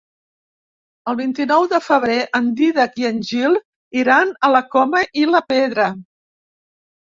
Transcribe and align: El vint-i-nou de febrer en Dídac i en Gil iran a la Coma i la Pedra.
El 1.11 1.17
vint-i-nou 1.19 1.65
de 1.73 1.79
febrer 1.87 2.15
en 2.39 2.47
Dídac 2.61 2.97
i 3.03 3.07
en 3.11 3.21
Gil 3.33 3.61
iran 4.05 4.35
a 4.49 4.53
la 4.57 4.65
Coma 4.73 5.05
i 5.25 5.29
la 5.37 5.45
Pedra. 5.55 5.89